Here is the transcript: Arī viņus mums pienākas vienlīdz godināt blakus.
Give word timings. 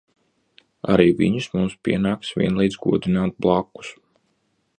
Arī 0.93 1.05
viņus 1.19 1.49
mums 1.57 1.75
pienākas 1.89 2.33
vienlīdz 2.41 2.81
godināt 2.87 3.39
blakus. 3.47 3.93